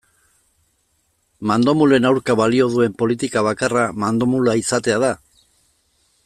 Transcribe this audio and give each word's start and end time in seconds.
Mandomulen 1.51 2.07
aurka 2.11 2.35
balio 2.41 2.69
duen 2.77 2.97
politika 3.03 3.45
bakarra 3.49 3.85
mandomula 4.05 4.57
izatea 4.65 4.99
da? 5.07 5.13